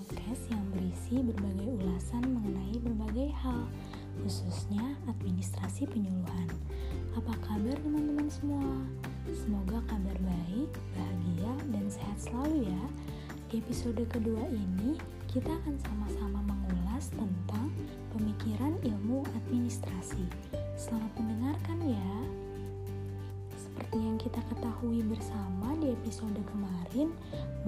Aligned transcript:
Podcast 0.00 0.48
yang 0.48 0.64
berisi 0.72 1.20
berbagai 1.20 1.76
ulasan 1.76 2.24
mengenai 2.24 2.80
berbagai 2.80 3.36
hal, 3.36 3.68
khususnya 4.24 4.96
administrasi 5.04 5.84
penyuluhan. 5.92 6.48
Apa 7.12 7.36
kabar 7.44 7.76
teman-teman 7.84 8.32
semua? 8.32 8.64
Semoga 9.28 9.84
kabar 9.92 10.16
baik, 10.24 10.72
bahagia, 10.96 11.52
dan 11.68 11.84
sehat 11.92 12.16
selalu 12.16 12.72
ya. 12.72 12.84
Di 13.52 13.60
episode 13.60 14.00
kedua 14.08 14.40
ini, 14.48 14.96
kita 15.28 15.52
akan 15.52 15.76
sama-sama 15.84 16.48
mengulas 16.48 17.12
tentang 17.12 17.68
pemikiran 18.16 18.80
ilmu 18.80 19.20
administrasi. 19.44 20.24
Selamat 20.80 21.12
mendengarkan 21.20 21.76
ya. 21.84 22.12
Seperti 23.52 24.00
yang 24.00 24.16
kita 24.16 24.40
ketahui 24.48 25.04
bersama 25.04 25.76
di 25.76 25.92
episode 25.92 26.40
kemarin, 26.48 27.12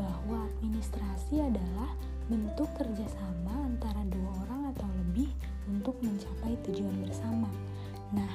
bahwa 0.00 0.48
administrasi 0.56 1.44
adalah 1.44 1.92
bentuk 2.30 2.68
kerjasama 2.78 3.66
antara 3.66 4.02
dua 4.06 4.30
orang 4.46 4.74
atau 4.76 4.88
lebih 5.06 5.30
untuk 5.70 5.96
mencapai 6.02 6.54
tujuan 6.68 7.02
bersama. 7.02 7.48
Nah, 8.12 8.32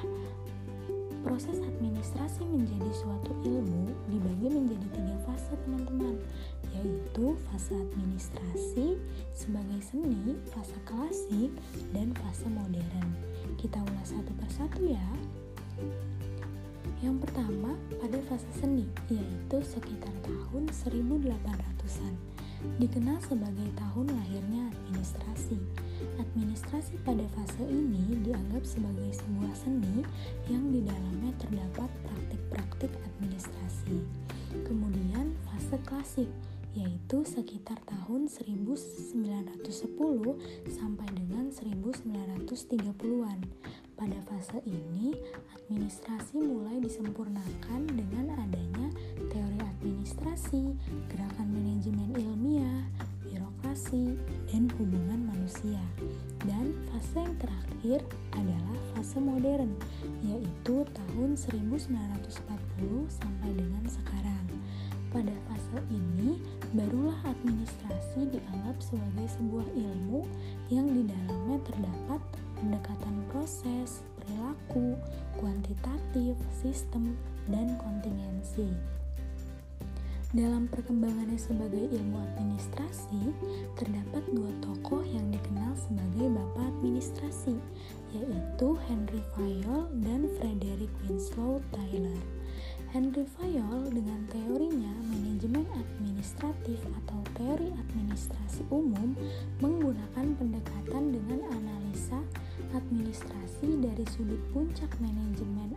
proses 1.22 1.60
administrasi 1.60 2.46
menjadi 2.46 2.90
suatu 2.94 3.32
ilmu 3.44 3.90
dibagi 4.08 4.48
menjadi 4.48 4.86
tiga 4.96 5.16
fase 5.28 5.52
teman-teman 5.66 6.16
yaitu 6.78 7.34
fase 7.50 7.74
administrasi 7.74 8.96
sebagai 9.34 9.80
seni, 9.82 10.38
fase 10.54 10.78
klasik, 10.86 11.50
dan 11.90 12.14
fase 12.22 12.46
modern. 12.48 13.08
Kita 13.58 13.82
ulas 13.82 14.14
satu 14.14 14.32
persatu 14.38 14.86
ya. 14.86 15.08
Yang 17.02 17.28
pertama 17.28 17.74
pada 17.98 18.18
fase 18.26 18.50
seni 18.58 18.86
yaitu 19.10 19.58
sekitar 19.62 20.14
tahun 20.22 20.70
1800-an 20.70 22.14
dikenal 22.78 23.18
sebagai 23.24 23.68
tahun 23.78 24.06
lahirnya 24.12 24.70
administrasi. 24.74 25.58
Administrasi 26.18 26.98
pada 27.06 27.24
fase 27.34 27.62
ini 27.66 28.18
dianggap 28.22 28.62
sebagai 28.66 29.10
sebuah 29.14 29.52
seni 29.54 30.02
yang 30.50 30.70
di 30.70 30.82
dalamnya 30.82 31.32
terdapat 31.38 31.90
praktik-praktik 32.06 32.92
administrasi. 33.14 34.02
Kemudian 34.66 35.34
fase 35.46 35.78
klasik 35.86 36.30
yaitu 36.76 37.24
sekitar 37.24 37.80
tahun 37.88 38.28
1910 38.28 39.64
sampai 40.68 41.08
dengan 41.10 41.50
1930-an. 41.50 43.40
Pada 43.98 44.18
fase 44.30 44.62
ini, 44.62 45.10
administrasi 45.58 46.38
mulai 46.38 46.78
disempurnakan 46.78 47.82
dengan 47.90 48.30
adanya 48.38 48.87
administrasi, 49.78 50.74
gerakan 51.06 51.48
manajemen 51.54 52.10
ilmiah, 52.18 52.82
birokrasi, 53.22 54.18
dan 54.50 54.66
hubungan 54.74 55.30
manusia. 55.30 55.78
Dan 56.42 56.74
fase 56.90 57.22
yang 57.22 57.36
terakhir 57.38 58.00
adalah 58.34 58.78
fase 58.98 59.22
modern, 59.22 59.70
yaitu 60.26 60.82
tahun 60.82 61.38
1940 61.38 63.06
sampai 63.06 63.50
dengan 63.54 63.84
sekarang. 63.86 64.44
Pada 65.14 65.32
fase 65.46 65.78
ini, 65.94 66.42
barulah 66.74 67.16
administrasi 67.24 68.34
dianggap 68.34 68.76
sebagai 68.82 69.30
sebuah 69.38 69.68
ilmu 69.78 70.26
yang 70.74 70.90
di 70.90 71.06
dalamnya 71.06 71.62
terdapat 71.64 72.20
pendekatan 72.58 73.16
proses, 73.30 74.02
perilaku, 74.20 74.98
kuantitatif, 75.38 76.34
sistem, 76.60 77.14
dan 77.48 77.78
kontingensi. 77.78 78.98
Dalam 80.28 80.68
perkembangannya 80.68 81.40
sebagai 81.40 81.88
ilmu 81.88 82.20
administrasi, 82.20 83.32
terdapat 83.80 84.20
dua 84.36 84.52
tokoh 84.60 85.00
yang 85.00 85.24
dikenal 85.32 85.72
sebagai 85.72 86.28
bapak 86.36 86.68
administrasi, 86.68 87.56
yaitu 88.12 88.68
Henry 88.84 89.24
Fayol 89.32 89.88
dan 90.04 90.28
Frederick 90.36 90.92
Winslow 91.08 91.64
Taylor. 91.72 92.20
Henry 92.92 93.24
Fayol 93.40 93.88
dengan 93.88 94.20
teorinya 94.28 94.92
manajemen 95.08 95.64
administratif 95.72 96.76
atau 97.04 97.24
teori 97.32 97.72
administrasi 97.72 98.68
umum 98.68 99.16
menggunakan 99.64 100.28
pendekatan 100.36 101.08
dengan 101.08 101.40
analisa 101.56 102.20
administrasi 102.76 103.80
dari 103.80 104.04
sudut 104.12 104.40
puncak 104.52 104.92
manajemen 105.00 105.72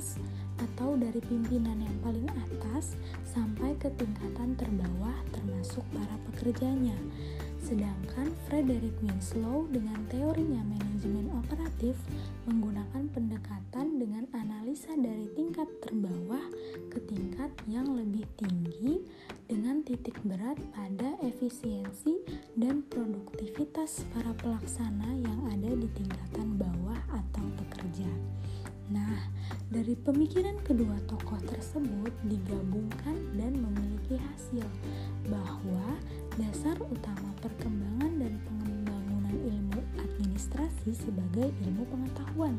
atas 0.00 0.16
atau 0.56 0.96
dari 0.96 1.20
pimpinan 1.28 1.76
yang 1.76 1.98
paling 2.00 2.24
atas 2.32 2.96
sampai 3.28 3.76
ke 3.76 3.92
tingkatan 4.00 4.56
terbawah 4.56 5.12
termasuk 5.28 5.84
para 5.92 6.16
pekerjanya. 6.24 6.96
Sedangkan 7.60 8.32
Frederick 8.48 8.96
Winslow 9.04 9.68
dengan 9.68 10.00
teorinya 10.08 10.64
manajemen 10.64 11.28
operatif 11.36 12.00
menggunakan 12.48 13.12
pendekatan 13.12 14.00
dengan 14.00 14.24
analisa 14.32 14.96
dari 14.96 15.28
tingkat 15.36 15.68
terbawah 15.84 16.48
ke 16.88 16.96
tingkat 17.04 17.52
yang 17.68 17.92
lebih 17.92 18.24
tinggi 18.40 19.04
dengan 19.52 19.84
titik 19.84 20.16
berat 20.24 20.56
pada 20.72 21.20
efisiensi 21.20 22.24
dan 22.56 22.80
produktivitas 22.88 24.08
para 24.16 24.32
pelaksana 24.40 25.12
yang 25.20 25.44
ada 25.52 25.76
di 25.76 25.88
tingkatan 25.92 26.56
bawah 26.56 27.00
atau 27.12 27.44
pekerja. 27.60 28.08
Nah, 28.90 29.30
dari 29.70 29.94
pemikiran 29.94 30.58
kedua 30.66 30.98
tokoh 31.06 31.38
tersebut 31.46 32.10
digabungkan 32.26 33.14
dan 33.38 33.54
memiliki 33.54 34.18
hasil 34.18 34.66
bahwa 35.30 35.94
dasar 36.34 36.74
utama 36.90 37.30
perkembangan 37.38 38.18
dan 38.18 38.34
pengembangan 38.50 39.34
ilmu 39.46 39.80
administrasi 39.94 40.90
sebagai 40.90 41.54
ilmu 41.62 41.86
pengetahuan 41.86 42.58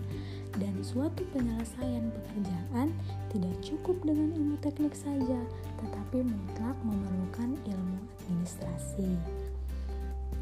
dan 0.55 0.71
suatu 0.79 1.27
penyelesaian 1.35 2.15
pekerjaan 2.15 2.95
tidak 3.27 3.55
cukup 3.59 3.99
dengan 4.07 4.31
ilmu 4.31 4.55
teknik 4.63 4.95
saja, 4.95 5.39
tetapi 5.83 6.23
mutlak 6.23 6.79
memerlukan 6.87 7.59
ilmu 7.67 7.99
administrasi. 8.23 9.19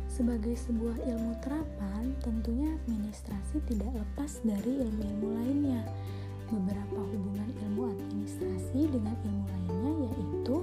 Sebagai 0.05 0.53
sebuah 0.53 0.99
ilmu 1.01 1.33
terapan, 1.41 2.13
tentunya 2.21 2.77
administrasi 2.83 3.63
tidak 3.71 3.89
lepas 3.93 4.43
dari 4.43 4.83
ilmu-ilmu 4.85 5.27
lainnya. 5.33 5.81
Beberapa 6.49 6.97
hubungan 6.97 7.49
ilmu 7.61 7.93
administrasi 7.93 8.89
dengan 8.89 9.13
ilmu 9.21 9.45
lainnya 9.45 10.09
yaitu 10.09 10.57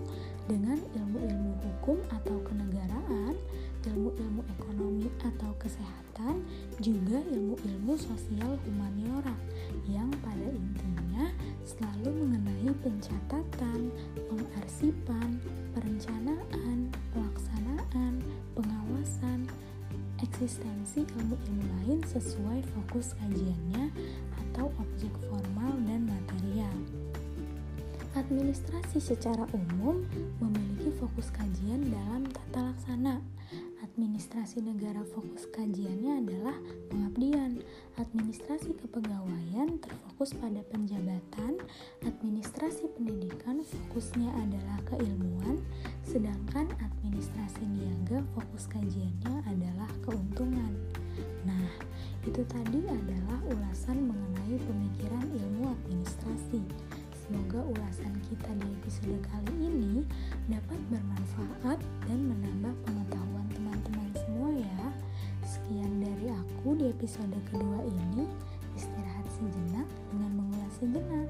dengan 0.51 0.79
ilmu-ilmu 0.99 1.55
hukum 1.63 2.03
atau 2.11 2.43
kenegaraan, 2.43 3.39
ilmu-ilmu 3.87 4.43
ekonomi 4.59 5.07
atau 5.23 5.55
kesehatan, 5.63 6.43
juga 6.83 7.23
ilmu-ilmu 7.31 7.95
sosial 7.95 8.59
humaniora 8.67 9.31
yang 9.87 10.11
pada 10.27 10.51
intinya 10.51 11.31
selalu 11.63 12.19
mengenai 12.19 12.71
pencatatan, 12.83 13.95
pengarsipan, 14.27 15.39
perencanaan, 15.71 16.91
pelaksanaan, 17.15 18.27
pengawasan, 18.59 19.47
eksistensi 20.19 21.07
ilmu-ilmu 21.15 21.65
lain 21.79 22.03
sesuai 22.11 22.67
fokus 22.75 23.15
kajiannya 23.23 23.95
atau 24.51 24.67
objek 24.83 25.15
material. 25.31 25.46
Administrasi 28.27 28.99
secara 28.99 29.47
umum 29.55 30.03
memiliki 30.43 30.91
fokus 30.99 31.31
kajian 31.31 31.95
dalam 31.95 32.27
tata 32.27 32.75
laksana. 32.75 33.23
Administrasi 33.87 34.67
negara 34.67 35.07
fokus 35.15 35.47
kajiannya 35.55 36.27
adalah 36.27 36.59
pengabdian. 36.91 37.63
Administrasi 37.95 38.75
kepegawaian 38.83 39.79
terfokus 39.79 40.35
pada 40.35 40.59
penjabatan. 40.75 41.63
Administrasi 42.03 42.91
pendidikan 42.99 43.63
fokusnya 43.63 44.35
adalah 44.43 44.83
keilmuan, 44.91 45.63
sedangkan 46.03 46.67
administrasi 46.83 47.63
niaga 47.63 48.27
fokus 48.35 48.67
kajiannya 48.67 49.47
adalah 49.47 49.87
keuntungan. 50.03 50.75
Nah, 51.47 51.71
itu 52.27 52.43
tadi 52.51 52.83
adalah 52.91 53.39
ulasan 53.55 54.11
mengenai 54.11 54.59
pemikiran 54.67 55.31
ilmu 55.31 55.71
administrasi. 55.79 56.86
Semoga 57.27 57.59
ulasan 57.59 58.15
kita 58.31 58.55
di 58.55 58.71
episode 58.79 59.19
kali 59.27 59.67
ini 59.67 60.07
dapat 60.47 60.79
bermanfaat 60.87 61.83
dan 62.07 62.19
menambah 62.23 62.71
pengetahuan 62.87 63.47
teman-teman 63.51 64.15
semua 64.15 64.55
ya. 64.55 64.95
Sekian 65.43 66.07
dari 66.07 66.31
aku 66.31 66.79
di 66.79 66.87
episode 66.87 67.35
kedua 67.51 67.83
ini. 67.83 68.31
Istirahat 68.79 69.27
sejenak 69.35 69.91
dengan 70.15 70.39
mengulas 70.39 70.71
sejenak. 70.79 71.27